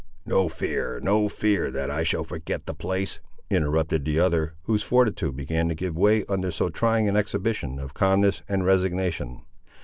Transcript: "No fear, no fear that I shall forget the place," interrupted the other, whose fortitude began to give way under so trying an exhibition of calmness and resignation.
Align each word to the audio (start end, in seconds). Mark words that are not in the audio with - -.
"No 0.25 0.49
fear, 0.49 0.99
no 0.99 1.29
fear 1.29 1.69
that 1.69 1.91
I 1.91 2.01
shall 2.01 2.23
forget 2.23 2.65
the 2.65 2.73
place," 2.73 3.19
interrupted 3.51 4.03
the 4.03 4.19
other, 4.19 4.55
whose 4.63 4.81
fortitude 4.81 5.35
began 5.37 5.69
to 5.69 5.75
give 5.75 5.95
way 5.95 6.25
under 6.27 6.49
so 6.49 6.69
trying 6.71 7.07
an 7.07 7.15
exhibition 7.15 7.77
of 7.77 7.93
calmness 7.93 8.41
and 8.49 8.65
resignation. 8.65 9.43